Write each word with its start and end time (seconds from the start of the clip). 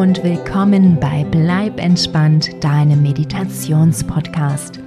und 0.00 0.24
willkommen 0.24 0.98
bei 0.98 1.26
Bleib 1.30 1.78
entspannt, 1.78 2.64
deinem 2.64 3.02
Meditationspodcast. 3.02 4.80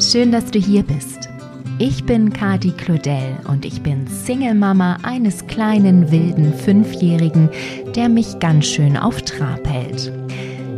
Schön, 0.00 0.32
dass 0.32 0.50
du 0.50 0.58
hier 0.58 0.82
bist. 0.82 1.28
Ich 1.78 2.04
bin 2.04 2.32
Kati 2.32 2.72
Claudel 2.72 3.36
und 3.46 3.64
ich 3.64 3.82
bin 3.82 4.08
Single-Mama 4.08 4.96
eines 5.04 5.46
kleinen 5.46 6.10
wilden 6.10 6.52
Fünfjährigen, 6.52 7.48
der 7.94 8.08
mich 8.08 8.40
ganz 8.40 8.66
schön 8.66 8.96
auf 8.96 9.22
Trab 9.22 9.64
hält. 9.64 10.12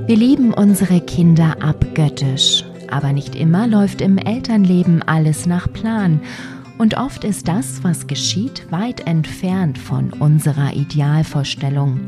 Wir 0.06 0.16
lieben 0.16 0.52
unsere 0.52 1.00
Kinder 1.00 1.56
abgöttisch, 1.62 2.66
aber 2.90 3.14
nicht 3.14 3.34
immer 3.34 3.66
läuft 3.66 4.02
im 4.02 4.18
Elternleben 4.18 5.00
alles 5.00 5.46
nach 5.46 5.72
Plan 5.72 6.20
und 6.76 6.98
oft 6.98 7.24
ist 7.24 7.48
das, 7.48 7.82
was 7.82 8.06
geschieht, 8.06 8.70
weit 8.70 9.06
entfernt 9.06 9.78
von 9.78 10.12
unserer 10.12 10.74
Idealvorstellung. 10.74 12.00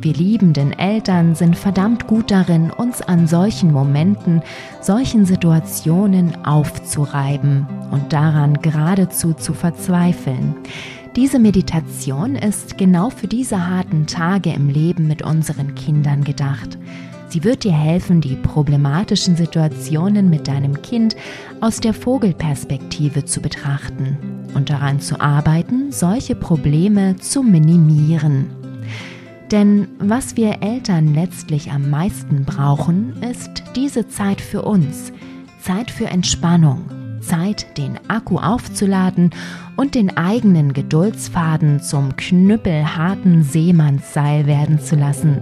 Wir 0.00 0.12
liebenden 0.12 0.72
Eltern 0.72 1.34
sind 1.34 1.56
verdammt 1.56 2.06
gut 2.06 2.30
darin, 2.30 2.70
uns 2.70 3.00
an 3.00 3.26
solchen 3.26 3.72
Momenten, 3.72 4.42
solchen 4.80 5.24
Situationen 5.24 6.44
aufzureiben 6.44 7.66
und 7.90 8.12
daran 8.12 8.60
geradezu 8.60 9.32
zu 9.32 9.54
verzweifeln. 9.54 10.54
Diese 11.16 11.38
Meditation 11.38 12.36
ist 12.36 12.76
genau 12.76 13.08
für 13.08 13.26
diese 13.26 13.68
harten 13.68 14.06
Tage 14.06 14.52
im 14.52 14.68
Leben 14.68 15.08
mit 15.08 15.22
unseren 15.22 15.74
Kindern 15.74 16.24
gedacht. 16.24 16.76
Sie 17.28 17.42
wird 17.42 17.64
dir 17.64 17.72
helfen, 17.72 18.20
die 18.20 18.36
problematischen 18.36 19.34
Situationen 19.34 20.30
mit 20.30 20.46
deinem 20.46 20.82
Kind 20.82 21.16
aus 21.60 21.80
der 21.80 21.94
Vogelperspektive 21.94 23.24
zu 23.24 23.40
betrachten 23.40 24.18
und 24.54 24.70
daran 24.70 25.00
zu 25.00 25.20
arbeiten, 25.20 25.90
solche 25.90 26.34
Probleme 26.34 27.16
zu 27.16 27.42
minimieren. 27.42 28.55
Denn 29.50 29.88
was 29.98 30.36
wir 30.36 30.62
Eltern 30.62 31.14
letztlich 31.14 31.70
am 31.70 31.88
meisten 31.88 32.44
brauchen, 32.44 33.22
ist 33.22 33.62
diese 33.76 34.08
Zeit 34.08 34.40
für 34.40 34.62
uns, 34.62 35.12
Zeit 35.60 35.90
für 35.90 36.06
Entspannung, 36.06 36.80
Zeit, 37.20 37.78
den 37.78 37.98
Akku 38.08 38.38
aufzuladen 38.38 39.30
und 39.76 39.94
den 39.94 40.16
eigenen 40.16 40.72
Geduldsfaden 40.72 41.80
zum 41.80 42.16
knüppelharten 42.16 43.44
Seemannsseil 43.44 44.46
werden 44.46 44.80
zu 44.80 44.96
lassen. 44.96 45.40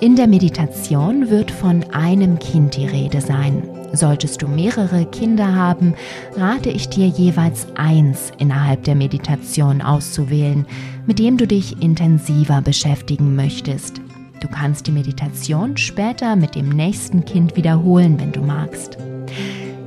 In 0.00 0.14
der 0.14 0.28
Meditation 0.28 1.30
wird 1.30 1.50
von 1.50 1.82
einem 1.92 2.38
Kind 2.38 2.76
die 2.76 2.86
Rede 2.86 3.20
sein. 3.20 3.75
Solltest 3.96 4.42
du 4.42 4.48
mehrere 4.48 5.06
Kinder 5.06 5.54
haben, 5.54 5.94
rate 6.36 6.68
ich 6.68 6.88
dir 6.88 7.06
jeweils 7.06 7.66
eins 7.76 8.30
innerhalb 8.38 8.84
der 8.84 8.94
Meditation 8.94 9.80
auszuwählen, 9.80 10.66
mit 11.06 11.18
dem 11.18 11.38
du 11.38 11.46
dich 11.46 11.80
intensiver 11.82 12.60
beschäftigen 12.60 13.34
möchtest. 13.34 14.00
Du 14.40 14.48
kannst 14.48 14.86
die 14.86 14.92
Meditation 14.92 15.76
später 15.78 16.36
mit 16.36 16.54
dem 16.54 16.68
nächsten 16.68 17.24
Kind 17.24 17.56
wiederholen, 17.56 18.20
wenn 18.20 18.32
du 18.32 18.42
magst. 18.42 18.98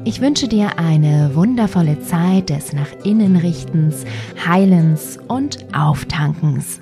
Ich 0.05 0.21
wünsche 0.21 0.47
dir 0.47 0.79
eine 0.79 1.35
wundervolle 1.35 2.01
Zeit 2.01 2.49
des 2.49 2.73
Nach 2.73 2.91
innen 3.03 3.35
Richtens, 3.35 4.05
Heilens 4.43 5.19
und 5.27 5.65
Auftankens. 5.73 6.81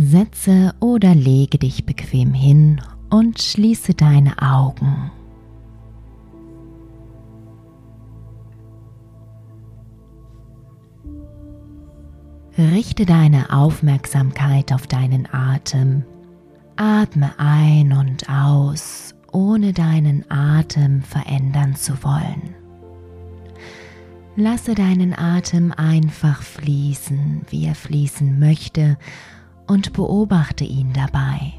Setze 0.00 0.76
oder 0.78 1.12
lege 1.12 1.58
dich 1.58 1.84
bequem 1.84 2.32
hin 2.32 2.80
und 3.10 3.42
schließe 3.42 3.94
deine 3.94 4.40
Augen. 4.40 5.10
Richte 12.56 13.06
deine 13.06 13.52
Aufmerksamkeit 13.52 14.72
auf 14.72 14.86
deinen 14.86 15.26
Atem. 15.32 16.04
Atme 16.76 17.32
ein 17.38 17.92
und 17.92 18.28
aus, 18.28 19.16
ohne 19.32 19.72
deinen 19.72 20.24
Atem 20.30 21.02
verändern 21.02 21.74
zu 21.74 22.04
wollen. 22.04 22.54
Lasse 24.36 24.76
deinen 24.76 25.18
Atem 25.18 25.72
einfach 25.72 26.42
fließen, 26.42 27.42
wie 27.50 27.66
er 27.66 27.74
fließen 27.74 28.38
möchte 28.38 28.96
und 29.68 29.92
beobachte 29.92 30.64
ihn 30.64 30.92
dabei. 30.92 31.52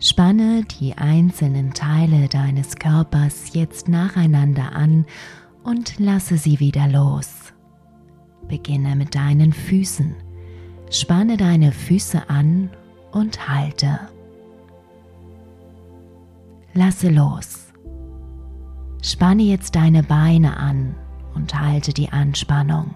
Spanne 0.00 0.64
die 0.80 0.98
einzelnen 0.98 1.72
Teile 1.72 2.28
deines 2.28 2.76
Körpers 2.76 3.54
jetzt 3.54 3.88
nacheinander 3.88 4.76
an 4.76 5.06
und 5.62 5.98
lasse 5.98 6.36
sie 6.36 6.60
wieder 6.60 6.86
los. 6.86 7.43
Beginne 8.48 8.96
mit 8.96 9.14
deinen 9.14 9.52
Füßen. 9.52 10.14
Spanne 10.90 11.36
deine 11.36 11.72
Füße 11.72 12.28
an 12.28 12.70
und 13.12 13.48
halte. 13.48 13.98
Lasse 16.72 17.08
los. 17.08 17.72
Spanne 19.02 19.42
jetzt 19.42 19.76
deine 19.76 20.02
Beine 20.02 20.56
an 20.56 20.94
und 21.34 21.60
halte 21.60 21.92
die 21.92 22.10
Anspannung. 22.10 22.94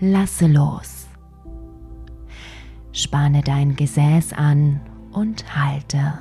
Lasse 0.00 0.46
los. 0.48 1.06
Spanne 2.92 3.42
dein 3.42 3.76
Gesäß 3.76 4.32
an 4.32 4.80
und 5.12 5.56
halte. 5.56 6.18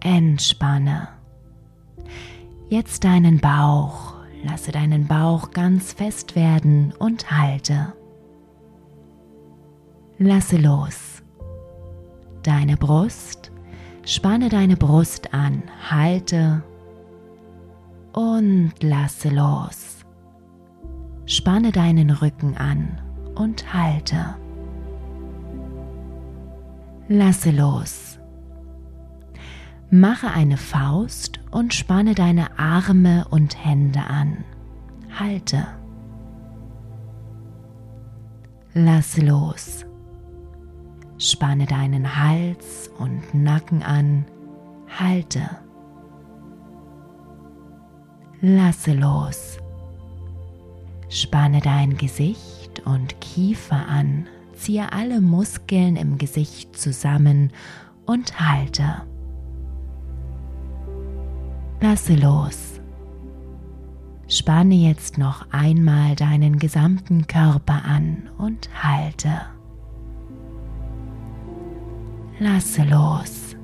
Entspanne. 0.00 1.08
Jetzt 2.72 3.04
deinen 3.04 3.38
Bauch. 3.38 4.14
Lasse 4.44 4.72
deinen 4.72 5.06
Bauch 5.06 5.50
ganz 5.50 5.92
fest 5.92 6.34
werden 6.34 6.94
und 6.98 7.30
halte. 7.30 7.92
Lasse 10.16 10.56
los. 10.56 11.22
Deine 12.42 12.78
Brust. 12.78 13.52
Spanne 14.06 14.48
deine 14.48 14.78
Brust 14.78 15.34
an. 15.34 15.64
Halte. 15.90 16.62
Und 18.14 18.72
lasse 18.80 19.28
los. 19.28 20.06
Spanne 21.26 21.72
deinen 21.72 22.08
Rücken 22.08 22.56
an 22.56 23.02
und 23.34 23.74
halte. 23.74 24.34
Lasse 27.06 27.50
los. 27.50 28.18
Mache 29.90 30.28
eine 30.28 30.56
Faust 30.56 31.41
und 31.52 31.74
spanne 31.74 32.14
deine 32.14 32.58
Arme 32.58 33.26
und 33.30 33.64
Hände 33.64 34.00
an. 34.00 34.44
Halte. 35.16 35.66
Lass 38.74 39.18
los. 39.18 39.84
Spanne 41.18 41.66
deinen 41.66 42.16
Hals 42.18 42.90
und 42.98 43.34
Nacken 43.34 43.82
an. 43.82 44.24
Halte. 44.98 45.48
Lasse 48.40 48.94
los. 48.94 49.58
Spanne 51.08 51.60
dein 51.60 51.96
Gesicht 51.96 52.82
und 52.86 53.20
Kiefer 53.20 53.86
an. 53.86 54.26
Ziehe 54.54 54.92
alle 54.92 55.20
Muskeln 55.20 55.96
im 55.96 56.16
Gesicht 56.16 56.76
zusammen 56.76 57.52
und 58.06 58.40
halte. 58.40 59.02
Lasse 61.82 62.14
los. 62.14 62.80
Spanne 64.28 64.76
jetzt 64.76 65.18
noch 65.18 65.48
einmal 65.50 66.14
deinen 66.14 66.60
gesamten 66.60 67.26
Körper 67.26 67.84
an 67.84 68.30
und 68.38 68.70
halte. 68.80 69.40
Lasse 72.38 72.84
los. 72.84 73.56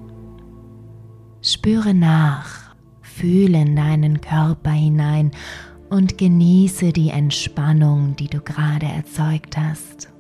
Spüre 1.43 1.95
nach, 1.95 2.75
fühle 3.03 3.61
in 3.63 3.77
deinen 3.77 4.21
Körper 4.21 4.73
hinein 4.73 5.31
und 5.89 6.19
genieße 6.19 6.93
die 6.93 7.11
Entspannung, 7.11 8.17
die 8.17 8.27
du 8.27 8.41
gerade 8.41 8.87
erzeugt 8.87 9.57
hast. 9.57 10.13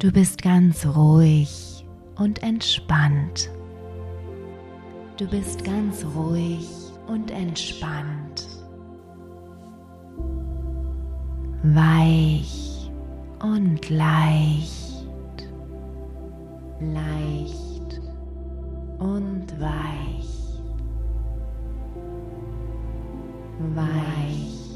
Du 0.00 0.10
bist 0.10 0.42
ganz 0.42 0.84
ruhig 0.84 1.86
und 2.16 2.42
entspannt. 2.42 3.48
Du 5.18 5.26
bist 5.26 5.64
ganz 5.64 6.06
ruhig 6.14 6.68
und 7.08 7.32
entspannt. 7.32 8.46
Weich 11.64 12.88
und 13.42 13.90
leicht. 13.90 15.02
Leicht 16.80 18.00
und 19.00 19.60
weich, 19.60 20.60
weicht 23.74 24.67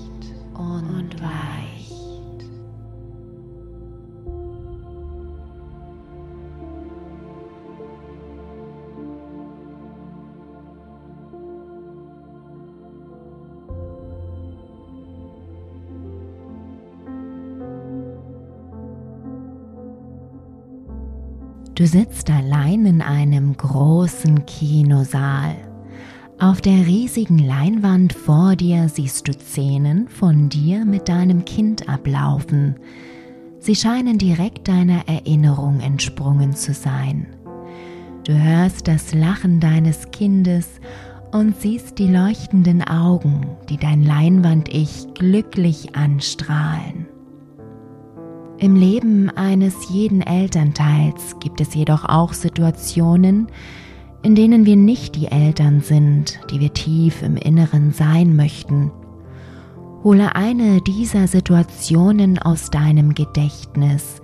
Du 21.74 21.86
sitzt 21.86 22.30
allein 22.30 22.84
in 22.84 23.00
einem 23.00 23.56
großen 23.56 24.44
Kinosaal. 24.44 25.56
Auf 26.38 26.60
der 26.60 26.86
riesigen 26.86 27.38
Leinwand 27.38 28.12
vor 28.12 28.56
dir 28.56 28.88
siehst 28.88 29.26
du 29.26 29.32
Szenen 29.32 30.06
von 30.08 30.50
dir 30.50 30.84
mit 30.84 31.08
deinem 31.08 31.44
Kind 31.46 31.88
ablaufen. 31.88 32.76
Sie 33.58 33.74
scheinen 33.74 34.18
direkt 34.18 34.68
deiner 34.68 35.08
Erinnerung 35.08 35.80
entsprungen 35.80 36.52
zu 36.52 36.74
sein. 36.74 37.26
Du 38.24 38.34
hörst 38.34 38.86
das 38.86 39.14
Lachen 39.14 39.58
deines 39.58 40.10
Kindes 40.10 40.68
und 41.30 41.58
siehst 41.58 41.98
die 41.98 42.08
leuchtenden 42.08 42.82
Augen, 42.82 43.46
die 43.70 43.78
dein 43.78 44.02
Leinwand-Ich 44.02 45.14
glücklich 45.14 45.96
anstrahlen. 45.96 47.01
Im 48.62 48.76
Leben 48.76 49.28
eines 49.28 49.88
jeden 49.88 50.20
Elternteils 50.20 51.40
gibt 51.40 51.60
es 51.60 51.74
jedoch 51.74 52.04
auch 52.04 52.32
Situationen, 52.32 53.48
in 54.22 54.36
denen 54.36 54.66
wir 54.66 54.76
nicht 54.76 55.16
die 55.16 55.26
Eltern 55.26 55.80
sind, 55.80 56.38
die 56.48 56.60
wir 56.60 56.72
tief 56.72 57.22
im 57.22 57.36
Inneren 57.36 57.90
sein 57.90 58.36
möchten. 58.36 58.92
Hole 60.04 60.36
eine 60.36 60.80
dieser 60.80 61.26
Situationen 61.26 62.38
aus 62.38 62.70
deinem 62.70 63.16
Gedächtnis 63.16 64.22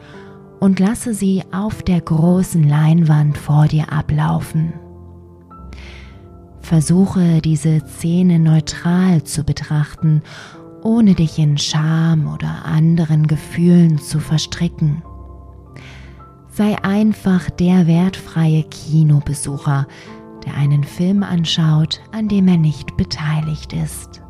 und 0.60 0.78
lasse 0.78 1.14
sie 1.14 1.42
auf 1.50 1.82
der 1.82 2.00
großen 2.00 2.62
Leinwand 2.62 3.36
vor 3.36 3.66
dir 3.66 3.92
ablaufen. 3.92 4.72
Versuche 6.60 7.40
diese 7.40 7.80
Szene 7.80 8.38
neutral 8.38 9.24
zu 9.24 9.42
betrachten 9.42 10.22
ohne 10.82 11.14
dich 11.14 11.38
in 11.38 11.58
Scham 11.58 12.32
oder 12.32 12.64
anderen 12.64 13.26
Gefühlen 13.26 13.98
zu 13.98 14.20
verstricken. 14.20 15.02
Sei 16.48 16.76
einfach 16.82 17.50
der 17.50 17.86
wertfreie 17.86 18.64
Kinobesucher, 18.64 19.86
der 20.44 20.54
einen 20.54 20.84
Film 20.84 21.22
anschaut, 21.22 22.00
an 22.12 22.28
dem 22.28 22.48
er 22.48 22.56
nicht 22.56 22.96
beteiligt 22.96 23.72
ist. 23.72 24.22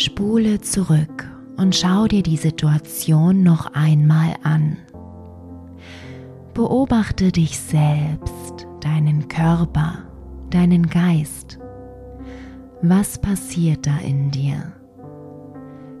Spule 0.00 0.62
zurück 0.62 1.28
und 1.58 1.76
schau 1.76 2.06
dir 2.06 2.22
die 2.22 2.38
Situation 2.38 3.42
noch 3.42 3.74
einmal 3.74 4.34
an. 4.42 4.78
Beobachte 6.54 7.30
dich 7.30 7.58
selbst, 7.58 8.66
deinen 8.80 9.28
Körper, 9.28 9.98
deinen 10.48 10.86
Geist. 10.86 11.58
Was 12.80 13.20
passiert 13.20 13.86
da 13.86 13.98
in 13.98 14.30
dir? 14.30 14.72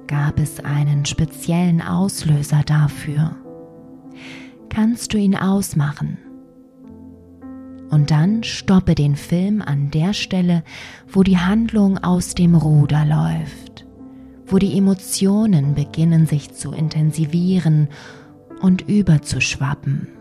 Gab 0.06 0.40
es 0.40 0.60
einen 0.60 1.04
speziellen 1.04 1.82
Auslöser 1.82 2.62
dafür? 2.64 3.36
Kannst 4.70 5.12
du 5.12 5.18
ihn 5.18 5.36
ausmachen? 5.36 6.16
Und 7.90 8.10
dann 8.10 8.44
stoppe 8.44 8.94
den 8.94 9.14
Film 9.14 9.60
an 9.60 9.90
der 9.90 10.14
Stelle, 10.14 10.64
wo 11.06 11.22
die 11.22 11.38
Handlung 11.38 11.98
aus 11.98 12.34
dem 12.34 12.54
Ruder 12.54 13.04
läuft 13.04 13.84
wo 14.50 14.58
die 14.58 14.76
Emotionen 14.76 15.74
beginnen 15.74 16.26
sich 16.26 16.52
zu 16.54 16.72
intensivieren 16.72 17.88
und 18.60 18.82
überzuschwappen. 18.82 20.19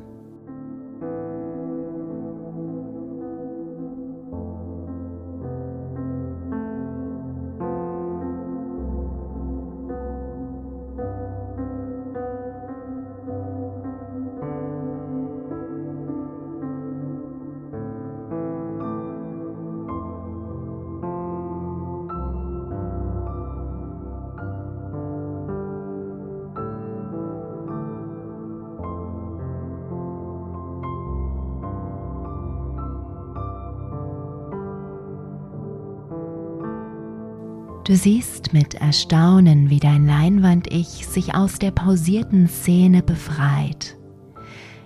Du 37.89 37.95
siehst 37.95 38.53
mit 38.53 38.75
Erstaunen, 38.75 39.71
wie 39.71 39.79
dein 39.79 40.05
Leinwand-Ich 40.05 41.07
sich 41.07 41.33
aus 41.33 41.57
der 41.57 41.71
pausierten 41.71 42.47
Szene 42.47 43.01
befreit, 43.01 43.97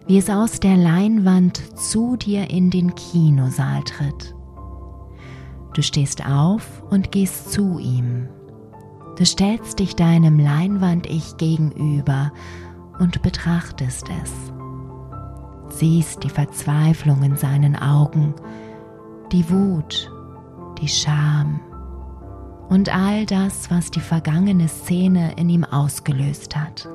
wie 0.07 0.17
es 0.17 0.29
aus 0.29 0.61
der 0.61 0.77
Leinwand 0.77 1.77
zu 1.77 2.15
dir 2.15 2.49
in 2.49 2.69
den 2.69 2.95
Kinosaal 2.95 3.83
tritt. 3.83 4.33
Du 5.73 5.83
stehst 5.83 6.25
auf 6.25 6.81
und 6.91 7.11
gehst 7.11 7.51
zu 7.51 7.77
ihm. 7.77 8.29
Du 9.17 9.25
stellst 9.25 9.79
dich 9.79 9.97
deinem 9.97 10.39
Leinwand-Ich 10.39 11.35
gegenüber 11.35 12.31
und 12.99 13.21
betrachtest 13.21 14.07
es. 14.23 14.31
Siehst 15.77 16.23
die 16.23 16.29
Verzweiflung 16.29 17.21
in 17.21 17.35
seinen 17.35 17.75
Augen, 17.75 18.33
die 19.33 19.49
Wut, 19.49 20.09
die 20.79 20.87
Scham, 20.87 21.59
und 22.73 22.89
all 22.89 23.27
das, 23.27 23.69
was 23.69 23.91
die 23.91 23.99
vergangene 23.99 24.67
Szene 24.67 25.33
in 25.37 25.47
ihm 25.47 25.63
ausgelöst 25.63 26.55
hat. 26.55 26.89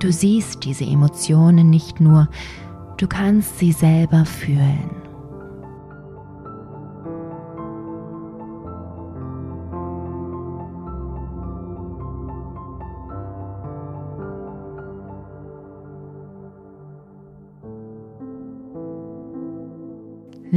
Du 0.00 0.10
siehst 0.10 0.64
diese 0.64 0.86
Emotionen 0.86 1.68
nicht 1.68 2.00
nur, 2.00 2.26
du 2.96 3.06
kannst 3.06 3.58
sie 3.58 3.72
selber 3.72 4.24
fühlen. 4.24 4.97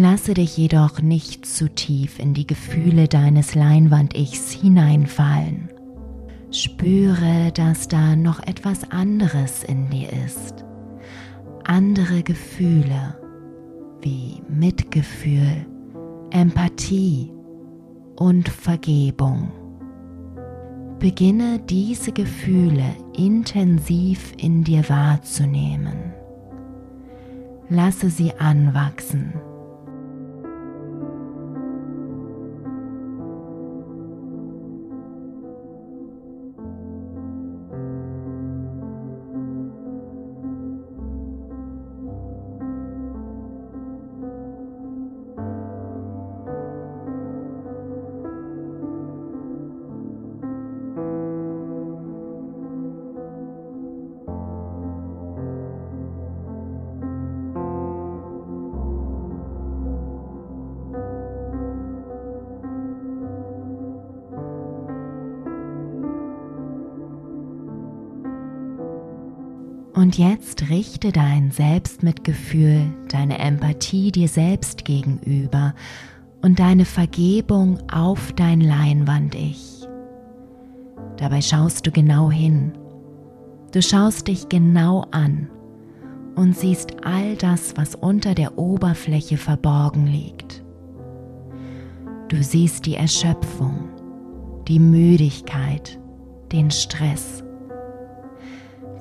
Lasse 0.02 0.34
dich 0.34 0.58
jedoch 0.58 1.00
nicht 1.04 1.46
zu 1.46 1.70
tief 1.70 2.18
in 2.18 2.34
die 2.34 2.48
Gefühle 2.48 3.08
deines 3.08 3.54
Leinwand-Ichs 3.54 4.50
hineinfallen. 4.52 5.70
Spüre, 6.50 7.52
dass 7.54 7.88
da 7.88 8.16
noch 8.16 8.40
etwas 8.40 8.90
anderes 8.90 9.64
in 9.64 9.92
dir 9.92 10.10
ist. 10.26 10.66
Andere 11.66 12.24
Gefühle 12.24 13.16
wie 14.02 14.42
Mitgefühl, 14.50 15.68
Empathie 16.32 17.32
und 18.16 18.50
Vergebung. 18.50 19.52
Beginne 20.98 21.60
diese 21.60 22.12
Gefühle 22.12 22.96
intensiv 23.16 24.34
in 24.38 24.64
dir 24.64 24.90
wahrzunehmen. 24.90 26.12
Lasse 27.70 28.10
sie 28.10 28.34
anwachsen 28.40 29.34
Und 70.02 70.18
jetzt 70.18 70.72
richte 70.72 71.12
dein 71.12 71.52
Selbstmitgefühl, 71.52 72.92
deine 73.10 73.38
Empathie 73.38 74.12
dir 74.12 74.28
selbst 74.28 74.84
gegenüber 74.84 75.76
und 76.42 76.58
deine 76.58 76.86
Vergebung 76.86 77.78
auf 77.92 78.34
dein 78.34 78.62
Leinwand-Ich. 78.62 79.88
Dabei 81.18 81.40
schaust 81.40 81.86
du 81.86 81.92
genau 81.92 82.32
hin. 82.32 82.74
Du 83.74 83.84
schaust 83.84 84.28
dich 84.28 84.50
genau 84.50 85.06
an 85.12 85.52
und 86.34 86.58
siehst 86.58 87.06
all 87.06 87.36
das, 87.36 87.78
was 87.78 87.94
unter 87.94 88.34
der 88.34 88.58
Oberfläche 88.58 89.38
verborgen 89.38 90.08
liegt. 90.08 90.64
Du 92.30 92.42
siehst 92.42 92.88
die 92.88 92.96
Erschöpfung, 92.96 93.88
die 94.68 94.80
Müdigkeit, 94.80 96.00
den 96.52 96.72
Stress 96.72 97.44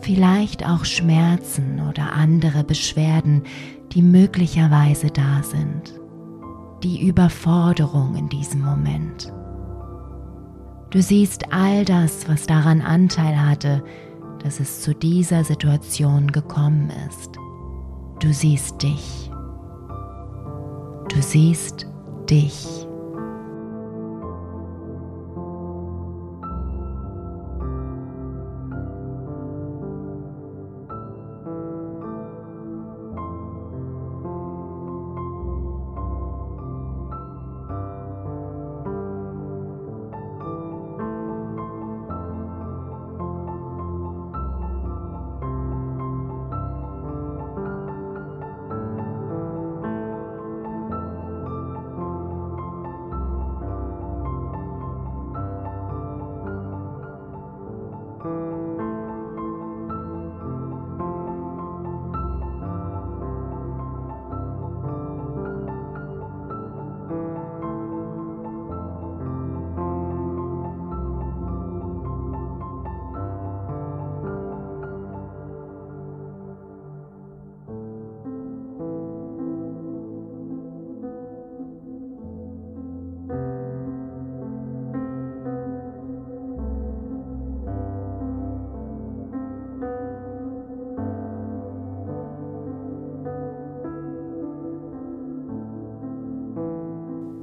vielleicht 0.00 0.66
auch 0.66 0.84
Schmerzen 0.84 1.80
oder 1.88 2.12
andere 2.12 2.64
Beschwerden, 2.64 3.42
die 3.92 4.02
möglicherweise 4.02 5.08
da 5.08 5.42
sind, 5.42 6.00
die 6.82 7.06
Überforderung 7.06 8.16
in 8.16 8.28
diesem 8.28 8.62
Moment. 8.62 9.32
Du 10.90 11.00
siehst 11.00 11.52
all 11.52 11.84
das, 11.84 12.28
was 12.28 12.46
daran 12.46 12.80
Anteil 12.80 13.40
hatte, 13.40 13.82
dass 14.42 14.58
es 14.58 14.80
zu 14.80 14.94
dieser 14.94 15.44
Situation 15.44 16.32
gekommen 16.32 16.90
ist. 17.08 17.30
Du 18.20 18.32
siehst 18.32 18.82
dich. 18.82 19.30
Du 21.08 21.22
siehst 21.22 21.86
dich. 22.28 22.79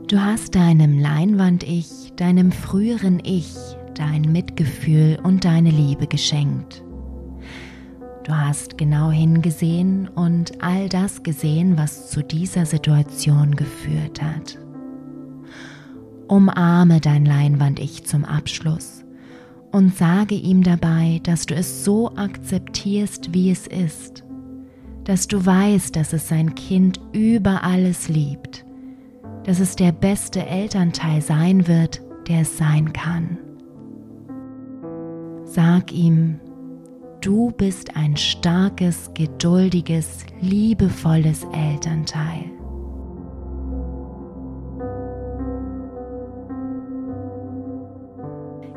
Du 0.08 0.24
hast 0.24 0.56
deinem 0.56 0.98
Leinwand-Ich, 0.98 2.14
deinem 2.16 2.54
früheren 2.54 3.20
Ich, 3.26 3.54
dein 3.94 4.22
Mitgefühl 4.22 5.20
und 5.22 5.44
deine 5.44 5.70
Liebe 5.70 6.08
geschenkt. 6.08 6.82
Du 8.24 8.32
hast 8.32 8.78
genau 8.78 9.12
hingesehen 9.12 10.08
und 10.08 10.64
all 10.64 10.88
das 10.88 11.24
gesehen, 11.24 11.78
was 11.78 12.10
zu 12.10 12.24
dieser 12.24 12.66
Situation 12.66 13.58
geführt 13.58 14.22
hat. 14.22 14.58
Umarme 16.30 17.02
dein 17.02 17.26
Leinwand-Ich 17.26 18.06
zum 18.06 18.24
Abschluss 18.24 19.04
und 19.74 19.94
sage 19.94 20.36
ihm 20.36 20.64
dabei, 20.64 21.20
dass 21.24 21.48
du 21.48 21.54
es 21.54 21.84
so 21.84 22.16
akzeptierst, 22.16 23.34
wie 23.34 23.52
es 23.52 23.68
ist, 23.68 24.24
dass 25.04 25.28
du 25.28 25.46
weißt, 25.46 25.94
dass 25.98 26.14
es 26.14 26.30
sein 26.30 26.56
Kind 26.56 27.02
über 27.12 27.66
alles 27.66 28.08
liebt 28.08 28.67
dass 29.48 29.62
es 29.62 29.78
der 29.78 29.94
beste 29.94 30.46
Elternteil 30.46 31.22
sein 31.22 31.70
wird, 31.70 32.02
der 32.28 32.42
es 32.42 32.58
sein 32.58 32.92
kann. 32.92 33.38
Sag 35.46 35.94
ihm, 35.94 36.42
du 37.22 37.52
bist 37.52 37.96
ein 37.96 38.18
starkes, 38.18 39.12
geduldiges, 39.14 40.26
liebevolles 40.42 41.46
Elternteil. 41.54 42.44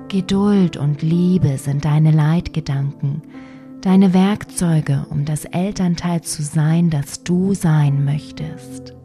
Geduld 0.07 0.77
und 0.77 1.03
Liebe 1.03 1.59
sind 1.59 1.85
deine 1.85 2.12
Leitgedanken, 2.12 3.23
deine 3.81 4.15
Werkzeuge, 4.15 5.05
um 5.11 5.25
das 5.25 5.47
Elternteil 5.47 6.21
zu 6.21 6.45
sein, 6.45 6.91
das 6.91 7.25
du 7.25 7.55
sein 7.55 8.05
möchtest. 8.05 9.00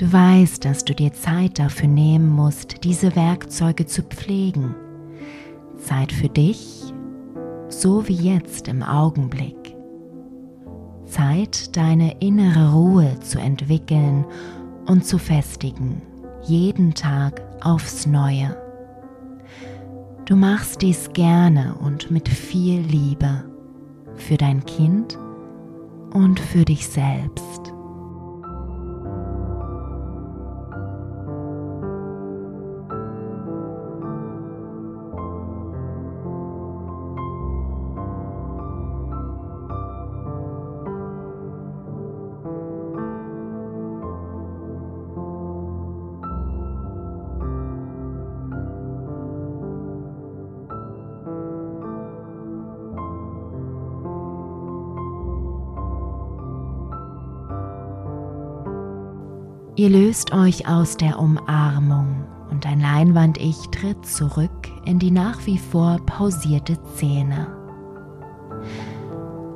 Du 0.00 0.10
weißt, 0.10 0.64
dass 0.64 0.86
du 0.86 0.94
dir 0.94 1.12
Zeit 1.12 1.58
dafür 1.58 1.86
nehmen 1.86 2.30
musst, 2.30 2.84
diese 2.84 3.14
Werkzeuge 3.16 3.84
zu 3.84 4.02
pflegen. 4.02 4.74
Zeit 5.76 6.10
für 6.10 6.30
dich, 6.30 6.94
so 7.68 8.08
wie 8.08 8.14
jetzt 8.14 8.66
im 8.68 8.82
Augenblick. 8.82 9.76
Zeit, 11.04 11.76
deine 11.76 12.18
innere 12.20 12.72
Ruhe 12.72 13.20
zu 13.20 13.38
entwickeln 13.38 14.24
und 14.86 15.04
zu 15.04 15.18
festigen, 15.18 16.00
jeden 16.44 16.94
Tag 16.94 17.42
aufs 17.60 18.06
Neue. 18.06 18.56
Du 20.24 20.34
machst 20.34 20.80
dies 20.80 21.10
gerne 21.12 21.74
und 21.74 22.10
mit 22.10 22.26
viel 22.26 22.80
Liebe 22.80 23.44
für 24.14 24.38
dein 24.38 24.64
Kind 24.64 25.18
und 26.14 26.40
für 26.40 26.64
dich 26.64 26.88
selbst. 26.88 27.59
Ihr 59.80 59.88
löst 59.88 60.34
euch 60.34 60.68
aus 60.68 60.98
der 60.98 61.18
Umarmung 61.18 62.26
und 62.50 62.66
dein 62.66 62.80
Leinwand-Ich 62.80 63.70
tritt 63.70 64.04
zurück 64.04 64.68
in 64.84 64.98
die 64.98 65.10
nach 65.10 65.46
wie 65.46 65.56
vor 65.56 65.96
pausierte 66.04 66.78
Szene. 66.92 67.46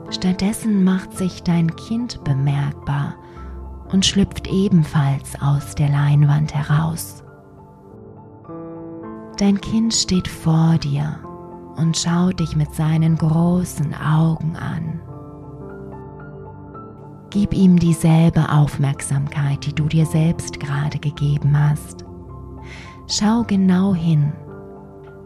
Stattdessen 0.08 0.82
macht 0.82 1.12
sich 1.12 1.42
dein 1.42 1.76
Kind 1.76 2.24
bemerkbar 2.24 3.16
und 3.92 4.06
schlüpft 4.06 4.46
ebenfalls 4.46 5.38
aus 5.42 5.74
der 5.74 5.90
Leinwand 5.90 6.54
heraus. 6.54 7.22
Dein 9.36 9.60
Kind 9.60 9.92
steht 9.92 10.26
vor 10.26 10.78
dir 10.78 11.18
und 11.76 11.98
schaut 11.98 12.40
dich 12.40 12.56
mit 12.56 12.74
seinen 12.74 13.18
großen 13.18 13.92
Augen 13.92 14.56
an. 14.56 15.02
Gib 17.34 17.52
ihm 17.52 17.80
dieselbe 17.80 18.48
Aufmerksamkeit, 18.48 19.66
die 19.66 19.74
du 19.74 19.88
dir 19.88 20.06
selbst 20.06 20.60
gerade 20.60 21.00
gegeben 21.00 21.58
hast. 21.58 22.04
Schau 23.08 23.42
genau 23.42 23.92
hin, 23.92 24.32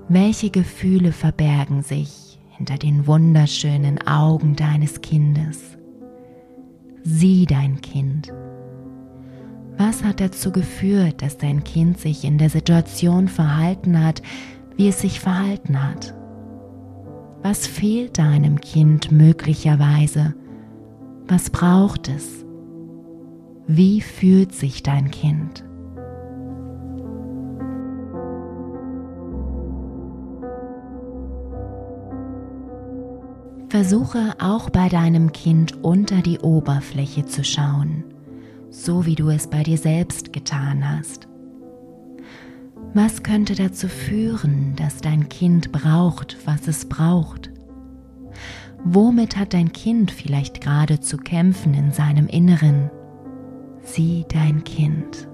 welche 0.09 0.49
Gefühle 0.49 1.13
verbergen 1.13 1.83
sich 1.83 2.39
hinter 2.49 2.79
den 2.79 3.07
wunderschönen 3.07 4.01
Augen 4.07 4.57
deines 4.57 5.03
Kindes. 5.03 5.77
Sieh 7.05 7.45
dein 7.45 7.83
Kind. 7.83 8.33
Was 9.77 10.03
hat 10.03 10.23
dazu 10.23 10.51
geführt, 10.51 11.21
dass 11.21 11.37
dein 11.37 11.63
Kind 11.63 12.01
sich 12.01 12.25
in 12.25 12.39
der 12.39 12.49
Situation 12.49 13.29
verhalten 13.29 14.03
hat, 14.03 14.23
wie 14.79 14.89
es 14.89 15.03
sich 15.03 15.21
verhalten 15.21 15.87
hat? 15.87 16.15
Was 17.43 17.67
fehlt 17.67 18.17
deinem 18.17 18.63
Kind 18.63 19.13
möglicherweise? 19.13 20.35
Was 21.31 21.51
braucht 21.51 22.09
es? 22.09 22.43
Wie 23.67 24.01
fühlt 24.01 24.55
sich 24.55 24.83
dein 24.83 25.11
Kind? 25.11 25.63
Versuche 33.69 34.35
auch 34.41 34.71
bei 34.71 34.89
deinem 34.89 35.33
Kind 35.33 35.85
unter 35.85 36.23
die 36.23 36.39
Oberfläche 36.39 37.27
zu 37.27 37.45
schauen, 37.45 38.05
so 38.71 39.05
wie 39.05 39.15
du 39.15 39.29
es 39.29 39.49
bei 39.49 39.63
dir 39.63 39.77
selbst 39.77 40.33
getan 40.33 40.91
hast. 40.91 41.29
Was 42.95 43.23
könnte 43.23 43.55
dazu 43.55 43.87
führen, 43.89 44.75
dass 44.77 45.03
dein 45.03 45.29
Kind 45.29 45.73
braucht, 45.73 46.39
was 46.47 46.67
es 46.67 46.87
braucht? 46.87 47.51
Womit 48.85 49.37
hat 49.37 49.55
dein 49.55 49.73
Kind 49.73 50.11
vielleicht 50.11 50.61
gerade 50.61 51.01
zu 51.01 51.17
kämpfen 51.17 51.75
in 51.75 51.93
seinem 51.93 52.27
Inneren? 52.27 52.91
Sieh 53.83 54.25
dein 54.29 54.65
Kind. 54.65 55.28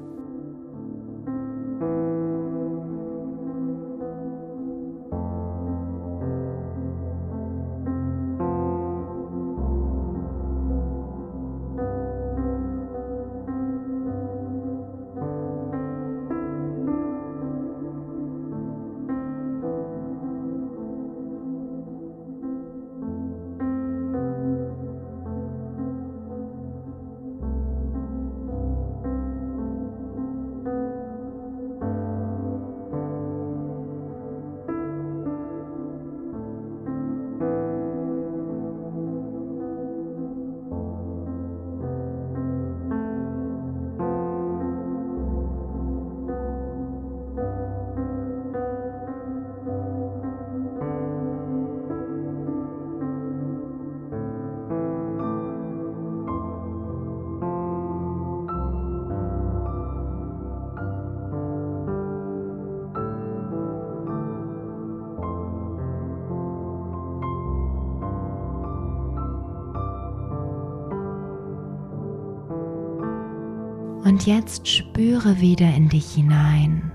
Und 74.14 74.27
jetzt 74.27 74.68
spüre 74.68 75.40
wieder 75.40 75.74
in 75.74 75.88
dich 75.88 76.14
hinein. 76.14 76.92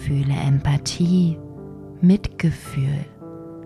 Fühle 0.00 0.34
Empathie, 0.34 1.38
Mitgefühl, 2.02 3.06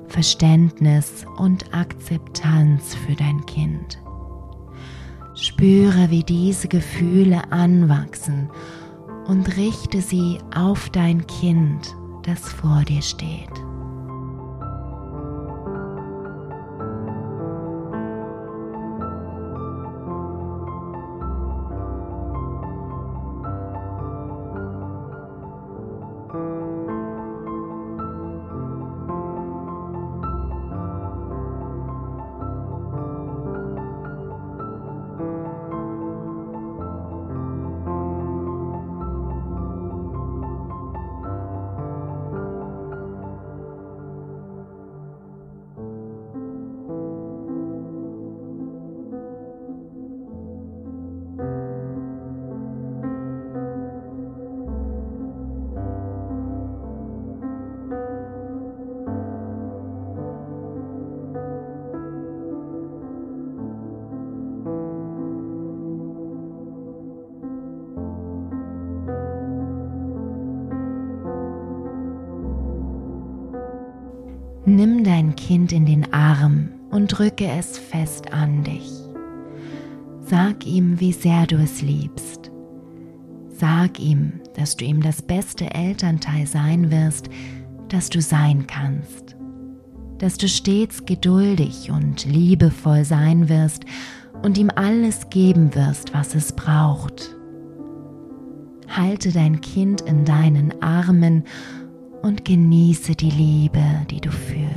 Verständnis 0.06 1.26
und 1.38 1.74
Akzeptanz 1.74 2.94
für 2.94 3.16
dein 3.16 3.44
Kind. 3.46 4.00
Spüre, 5.34 6.12
wie 6.12 6.22
diese 6.22 6.68
Gefühle 6.68 7.50
anwachsen 7.50 8.48
und 9.26 9.56
richte 9.56 10.00
sie 10.00 10.38
auf 10.54 10.90
dein 10.90 11.26
Kind, 11.26 11.96
das 12.22 12.38
vor 12.52 12.84
dir 12.84 13.02
steht. 13.02 13.50
Kind 75.48 75.72
in 75.72 75.86
den 75.86 76.12
Arm 76.12 76.68
und 76.90 77.06
drücke 77.06 77.46
es 77.46 77.78
fest 77.78 78.34
an 78.34 78.64
dich. 78.64 78.92
Sag 80.20 80.66
ihm, 80.66 81.00
wie 81.00 81.12
sehr 81.12 81.46
du 81.46 81.56
es 81.56 81.80
liebst. 81.80 82.50
Sag 83.48 83.98
ihm, 83.98 84.42
dass 84.56 84.76
du 84.76 84.84
ihm 84.84 85.00
das 85.00 85.22
beste 85.22 85.72
Elternteil 85.72 86.46
sein 86.46 86.90
wirst, 86.90 87.30
das 87.88 88.10
du 88.10 88.20
sein 88.20 88.66
kannst. 88.66 89.36
Dass 90.18 90.36
du 90.36 90.48
stets 90.48 91.06
geduldig 91.06 91.90
und 91.90 92.26
liebevoll 92.26 93.06
sein 93.06 93.48
wirst 93.48 93.86
und 94.42 94.58
ihm 94.58 94.70
alles 94.74 95.30
geben 95.30 95.74
wirst, 95.74 96.12
was 96.12 96.34
es 96.34 96.52
braucht. 96.52 97.34
Halte 98.86 99.32
dein 99.32 99.62
Kind 99.62 100.02
in 100.02 100.26
deinen 100.26 100.82
Armen 100.82 101.44
und 102.20 102.44
genieße 102.44 103.14
die 103.14 103.30
Liebe, 103.30 103.82
die 104.10 104.20
du 104.20 104.30
fühlst. 104.30 104.67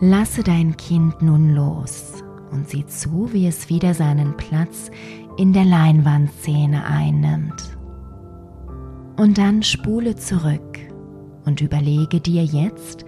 Lasse 0.00 0.44
dein 0.44 0.76
Kind 0.76 1.22
nun 1.22 1.54
los 1.56 2.22
und 2.52 2.68
sieh 2.68 2.86
zu, 2.86 3.32
wie 3.32 3.48
es 3.48 3.68
wieder 3.68 3.94
seinen 3.94 4.36
Platz 4.36 4.92
in 5.36 5.52
der 5.52 5.64
Leinwandszene 5.64 6.84
einnimmt. 6.84 7.76
Und 9.16 9.38
dann 9.38 9.64
spule 9.64 10.14
zurück 10.14 10.78
und 11.44 11.60
überlege 11.60 12.20
dir 12.20 12.44
jetzt, 12.44 13.04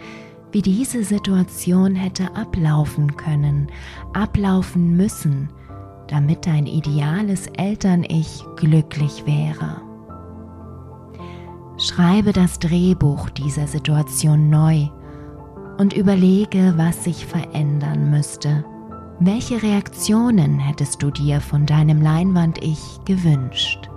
wie 0.51 0.63
diese 0.63 1.05
Situation 1.05 1.95
hätte 1.95 2.35
ablaufen 2.35 3.17
können, 3.17 3.69
ablaufen 4.13 4.97
müssen, 4.97 5.49
damit 6.09 6.45
dein 6.45 6.67
ideales 6.67 7.47
Eltern-Ich 7.57 8.45
glücklich 8.57 9.25
wäre. 9.27 9.81
Schreibe 11.79 12.33
das 12.33 12.59
Drehbuch 12.59 13.31
dieser 13.31 13.69
Situation 13.69 14.51
neu 14.51 14.89
und 15.81 15.95
überlege, 15.95 16.75
was 16.77 17.05
sich 17.05 17.25
verändern 17.25 18.11
müsste. 18.11 18.65
Welche 19.19 19.63
Reaktionen 19.63 20.59
hättest 20.59 21.03
du 21.03 21.11
dir 21.11 21.41
von 21.41 21.65
deinem 21.65 22.03
Leinwand-Ich 22.03 23.01
gewünscht? 23.07 23.90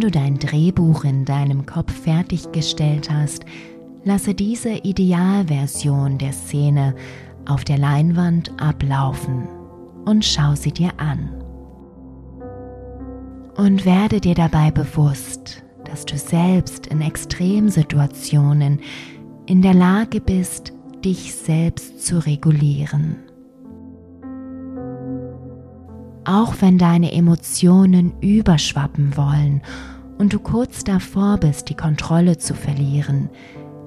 Wenn 0.00 0.10
du 0.10 0.18
dein 0.18 0.38
Drehbuch 0.38 1.04
in 1.04 1.26
deinem 1.26 1.66
Kopf 1.66 1.92
fertiggestellt 1.92 3.10
hast, 3.10 3.44
lasse 4.02 4.32
diese 4.32 4.70
Idealversion 4.70 6.16
der 6.16 6.32
Szene 6.32 6.94
auf 7.46 7.64
der 7.64 7.76
Leinwand 7.76 8.50
ablaufen 8.58 9.46
und 10.06 10.24
schau 10.24 10.54
sie 10.54 10.72
dir 10.72 10.92
an. 10.96 11.28
Und 13.58 13.84
werde 13.84 14.22
dir 14.22 14.34
dabei 14.34 14.70
bewusst, 14.70 15.62
dass 15.84 16.06
du 16.06 16.16
selbst 16.16 16.86
in 16.86 17.02
Extremsituationen 17.02 18.80
in 19.44 19.60
der 19.60 19.74
Lage 19.74 20.22
bist, 20.22 20.72
dich 21.04 21.34
selbst 21.34 22.06
zu 22.06 22.24
regulieren. 22.24 23.16
Auch 26.30 26.54
wenn 26.60 26.78
deine 26.78 27.10
Emotionen 27.10 28.12
überschwappen 28.20 29.16
wollen 29.16 29.62
und 30.16 30.32
du 30.32 30.38
kurz 30.38 30.84
davor 30.84 31.38
bist, 31.38 31.68
die 31.68 31.74
Kontrolle 31.74 32.38
zu 32.38 32.54
verlieren, 32.54 33.28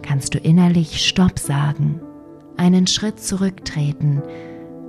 kannst 0.02 0.34
du 0.34 0.40
innerlich 0.40 1.08
Stopp 1.08 1.40
sagen, 1.40 2.02
einen 2.58 2.86
Schritt 2.86 3.22
zurücktreten, 3.22 4.22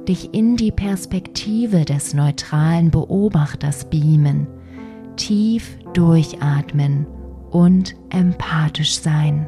dich 0.09 0.35
in 0.35 0.57
die 0.57 0.73
Perspektive 0.73 1.85
des 1.85 2.13
neutralen 2.13 2.91
Beobachters 2.91 3.89
beamen, 3.89 4.49
tief 5.15 5.79
durchatmen 5.93 7.07
und 7.53 7.95
empathisch 8.11 8.99
sein. 8.99 9.47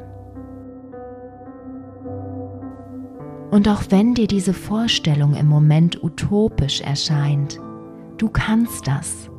Und 3.50 3.68
auch 3.68 3.82
wenn 3.88 4.14
dir 4.14 4.28
diese 4.28 4.54
Vorstellung 4.54 5.34
im 5.34 5.48
Moment 5.48 6.04
utopisch 6.04 6.80
erscheint, 6.82 7.58
Du 8.18 8.30
kannst 8.30 8.86
das 8.86 9.30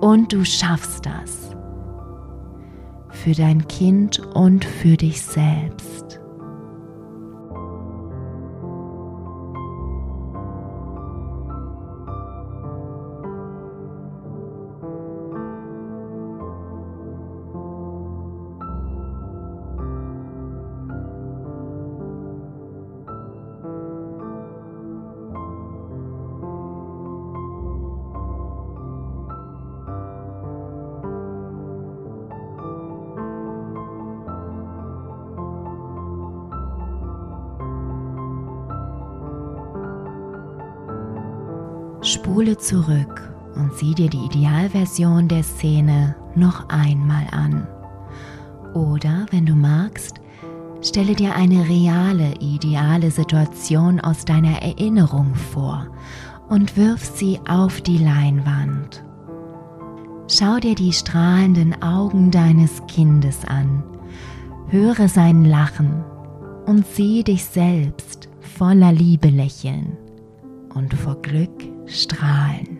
und 0.00 0.32
du 0.32 0.44
schaffst 0.44 1.06
das. 1.06 1.54
Für 3.10 3.32
dein 3.32 3.68
Kind 3.68 4.18
und 4.34 4.64
für 4.64 4.96
dich 4.96 5.22
selbst. 5.22 6.20
Spule 42.30 42.56
zurück 42.56 43.28
und 43.56 43.74
sieh 43.74 43.92
dir 43.92 44.08
die 44.08 44.24
Idealversion 44.24 45.26
der 45.26 45.42
Szene 45.42 46.14
noch 46.36 46.68
einmal 46.68 47.26
an. 47.32 47.66
Oder, 48.72 49.26
wenn 49.32 49.46
du 49.46 49.56
magst, 49.56 50.20
stelle 50.80 51.16
dir 51.16 51.34
eine 51.34 51.68
reale, 51.68 52.34
ideale 52.38 53.10
Situation 53.10 53.98
aus 53.98 54.24
deiner 54.24 54.62
Erinnerung 54.62 55.34
vor 55.34 55.88
und 56.48 56.76
wirf 56.76 57.04
sie 57.04 57.40
auf 57.48 57.80
die 57.80 57.98
Leinwand. 57.98 59.04
Schau 60.28 60.60
dir 60.60 60.76
die 60.76 60.92
strahlenden 60.92 61.82
Augen 61.82 62.30
deines 62.30 62.80
Kindes 62.86 63.44
an, 63.44 63.82
höre 64.68 65.08
sein 65.08 65.44
Lachen 65.44 66.04
und 66.66 66.86
sieh 66.86 67.24
dich 67.24 67.44
selbst 67.44 68.28
voller 68.56 68.92
Liebe 68.92 69.30
lächeln 69.30 69.96
und 70.72 70.94
vor 70.94 71.20
Glück 71.22 71.79
strahlen. 71.90 72.79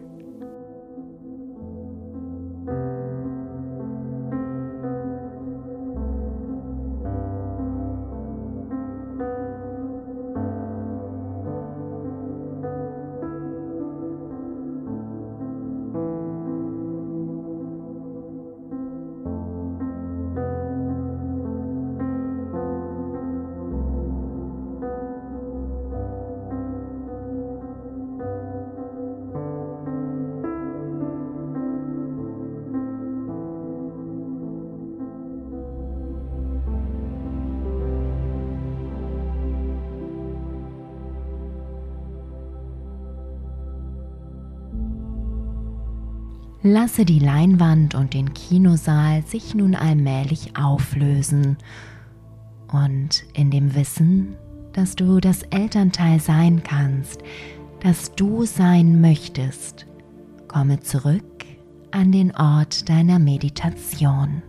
Lasse 46.62 47.06
die 47.06 47.18
Leinwand 47.18 47.94
und 47.94 48.12
den 48.12 48.34
Kinosaal 48.34 49.22
sich 49.24 49.54
nun 49.54 49.74
allmählich 49.74 50.58
auflösen 50.58 51.56
und 52.70 53.24
in 53.32 53.50
dem 53.50 53.74
Wissen, 53.74 54.36
dass 54.74 54.94
du 54.94 55.20
das 55.20 55.42
Elternteil 55.44 56.20
sein 56.20 56.62
kannst, 56.62 57.22
das 57.80 58.14
du 58.14 58.44
sein 58.44 59.00
möchtest, 59.00 59.86
komme 60.48 60.80
zurück 60.80 61.46
an 61.92 62.12
den 62.12 62.36
Ort 62.36 62.90
deiner 62.90 63.18
Meditation. 63.18 64.42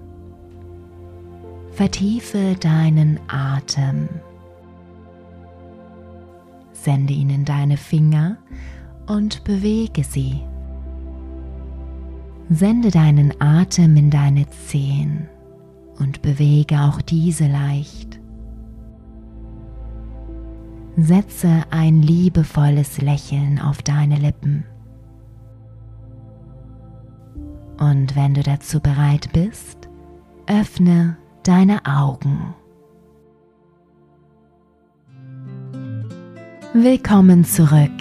Vertiefe 1.72 2.56
deinen 2.60 3.22
Atem. 3.30 4.10
Sende 6.74 7.14
ihn 7.14 7.30
in 7.30 7.46
deine 7.46 7.78
Finger 7.78 8.38
und 9.08 9.46
bewege 9.46 10.04
sie. 10.04 10.42
Sende 12.54 12.92
deinen 12.92 13.34
Atem 13.40 13.96
in 13.96 14.10
deine 14.10 14.46
Zehen 14.50 15.30
und 15.98 16.22
bewege 16.22 16.82
auch 16.82 17.02
diese 17.02 17.48
leicht. 17.48 18.20
Setze 20.98 21.64
ein 21.70 22.02
liebevolles 22.02 23.02
Lächeln 23.02 23.58
auf 23.58 23.82
deine 23.84 24.18
Lippen. 24.18 24.66
Und 27.80 28.18
wenn 28.18 28.34
du 28.34 28.44
dazu 28.44 28.82
bereit 28.82 29.30
bist, 29.32 29.88
öffne 30.48 31.16
deine 31.44 31.86
Augen. 31.86 32.54
Willkommen 36.74 37.46
zurück. 37.46 37.92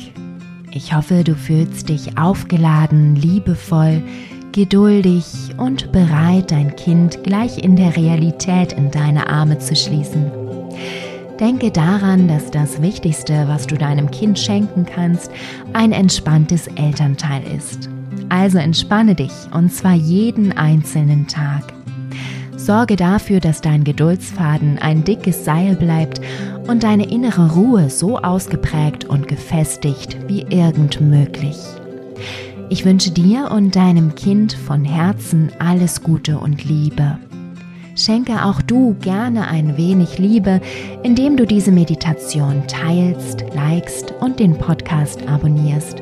Ich 0.73 0.95
hoffe, 0.95 1.23
du 1.23 1.37
fühlst 1.37 1.89
dich 1.89 2.19
aufgeladen, 2.19 3.15
liebevoll, 3.15 4.03
geduldig 4.53 5.25
und 5.57 5.93
bereit, 5.93 6.51
dein 6.51 6.75
Kind 6.77 7.23
gleich 7.23 7.59
in 7.59 7.77
der 7.77 7.97
Realität 7.97 8.73
in 8.73 8.91
deine 8.91 9.29
Arme 9.29 9.59
zu 9.59 9.77
schließen. 9.77 10.31
Denke 11.39 11.71
daran, 11.71 12.29
dass 12.29 12.51
das 12.51 12.83
Wichtigste, 12.83 13.49
was 13.49 13.67
du 13.67 13.77
deinem 13.77 14.11
Kind 14.11 14.39
schenken 14.39 14.85
kannst, 14.85 15.31
ein 15.73 15.93
entspanntes 15.93 16.67
Elternteil 16.67 17.43
ist. 17.57 17.89
Also 18.29 18.59
entspanne 18.59 19.15
dich 19.15 19.33
und 19.53 19.73
zwar 19.73 19.95
jeden 19.95 20.53
einzelnen 20.53 21.27
Tag. 21.27 21.73
Sorge 22.57 22.97
dafür, 22.97 23.41
dass 23.41 23.63
dein 23.63 23.85
Geduldsfaden 23.85 24.79
ein 24.79 25.03
dickes 25.03 25.45
Seil 25.45 25.77
bleibt 25.77 26.21
und 26.69 26.83
deine 26.83 27.11
innere 27.11 27.55
Ruhe 27.55 27.89
so 27.89 28.19
ausgeprägt 28.19 29.07
und 29.07 29.27
gefestigt 29.27 30.19
wie 30.29 30.43
irgend 30.43 31.01
möglich. 31.01 31.57
Ich 32.73 32.85
wünsche 32.85 33.11
dir 33.11 33.51
und 33.51 33.75
deinem 33.75 34.15
Kind 34.15 34.53
von 34.53 34.85
Herzen 34.85 35.51
alles 35.59 36.05
Gute 36.05 36.39
und 36.39 36.65
Liebe. 36.65 37.19
Schenke 37.97 38.45
auch 38.45 38.63
du 38.63 38.95
gerne 39.01 39.49
ein 39.49 39.77
wenig 39.77 40.19
Liebe, 40.19 40.61
indem 41.03 41.37
du 41.37 41.47
diese 41.47 41.73
Meditation 41.73 42.63
teilst, 42.69 43.45
likest 43.53 44.15
und 44.21 44.39
den 44.39 44.57
Podcast 44.57 45.27
abonnierst. 45.29 45.97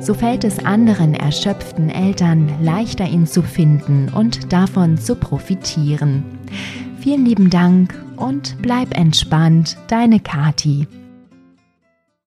So 0.00 0.12
fällt 0.12 0.42
es 0.42 0.64
anderen 0.64 1.14
erschöpften 1.14 1.88
Eltern 1.88 2.50
leichter, 2.60 3.06
ihn 3.08 3.28
zu 3.28 3.40
finden 3.40 4.08
und 4.12 4.52
davon 4.52 4.98
zu 4.98 5.14
profitieren. 5.14 6.24
Vielen 6.98 7.24
lieben 7.24 7.48
Dank 7.48 7.94
und 8.16 8.56
bleib 8.60 8.98
entspannt, 8.98 9.76
deine 9.86 10.18
Kati. 10.18 10.88